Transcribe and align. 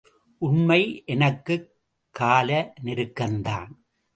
உண்மை, 0.37 1.03
எனக்குக் 1.05 1.69
காலநெருக்கந்தான். 2.19 3.67